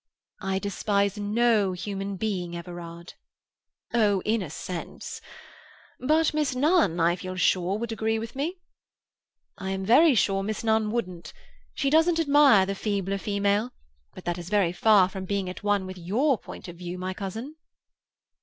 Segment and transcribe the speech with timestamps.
[0.41, 3.13] "I despise no human being, Everard."
[3.93, 5.21] "Oh, in a sense!
[5.99, 8.57] But Miss Nunn, I feel sure, would agree with me."
[9.59, 11.33] "I am very sure Miss Nunn wouldn't.
[11.75, 13.73] She doesn't admire the feebler female,
[14.15, 17.13] but that is very far from being at one with your point of view, my
[17.13, 17.57] cousin."